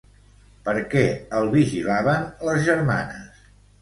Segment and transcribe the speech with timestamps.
[0.69, 1.03] Per què
[1.39, 3.45] el vigilaven les germanes?